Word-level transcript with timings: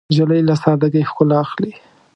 نجلۍ 0.09 0.41
له 0.47 0.55
سادګۍ 0.63 1.03
ښکلا 1.09 1.37
اخلي. 1.45 1.71